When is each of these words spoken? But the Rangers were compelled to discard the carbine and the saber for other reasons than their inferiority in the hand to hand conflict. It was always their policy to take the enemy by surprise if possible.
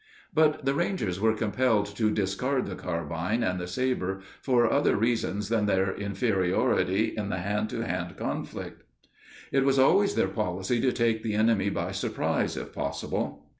But 0.33 0.65
the 0.65 0.73
Rangers 0.73 1.19
were 1.19 1.35
compelled 1.35 1.95
to 1.95 2.09
discard 2.09 2.65
the 2.65 2.73
carbine 2.73 3.43
and 3.43 3.59
the 3.59 3.67
saber 3.67 4.21
for 4.41 4.67
other 4.67 4.95
reasons 4.97 5.49
than 5.49 5.67
their 5.67 5.93
inferiority 5.93 7.13
in 7.15 7.29
the 7.29 7.37
hand 7.37 7.69
to 7.69 7.81
hand 7.81 8.17
conflict. 8.17 8.81
It 9.51 9.63
was 9.63 9.77
always 9.77 10.15
their 10.15 10.27
policy 10.29 10.81
to 10.81 10.91
take 10.91 11.21
the 11.21 11.35
enemy 11.35 11.69
by 11.69 11.91
surprise 11.91 12.57
if 12.57 12.73
possible. 12.73 13.45